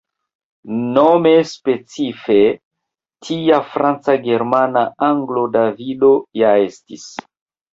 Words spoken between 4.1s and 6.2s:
Germana Anglo Davido